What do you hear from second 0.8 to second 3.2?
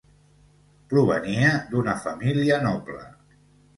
Provenia d'una família noble.